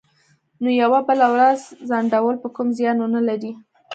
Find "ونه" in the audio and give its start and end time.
2.99-3.21